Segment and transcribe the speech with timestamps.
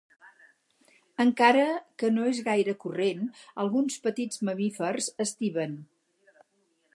[1.25, 1.65] Encara
[2.03, 3.21] que no és gaire corrent,
[3.65, 5.77] alguns petits mamífers estiven.